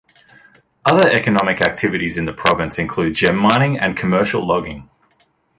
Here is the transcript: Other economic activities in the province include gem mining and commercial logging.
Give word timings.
Other 0.83 1.07
economic 1.11 1.61
activities 1.61 2.17
in 2.17 2.25
the 2.25 2.33
province 2.33 2.79
include 2.79 3.13
gem 3.13 3.37
mining 3.37 3.77
and 3.77 3.95
commercial 3.95 4.43
logging. 4.47 4.89